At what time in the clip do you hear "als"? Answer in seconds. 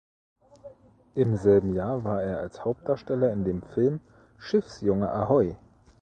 2.39-2.65